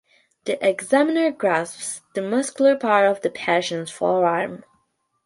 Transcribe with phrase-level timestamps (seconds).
[0.45, 4.65] The examiner grasps the muscular part of the patient's forearm.